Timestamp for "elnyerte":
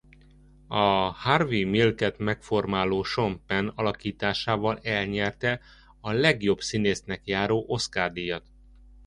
4.81-5.61